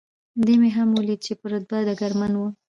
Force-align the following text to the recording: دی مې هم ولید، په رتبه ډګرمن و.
دی 0.45 0.53
مې 0.61 0.69
هم 0.77 0.89
ولید، 0.93 1.21
په 1.39 1.45
رتبه 1.51 1.77
ډګرمن 1.87 2.33
و. 2.37 2.41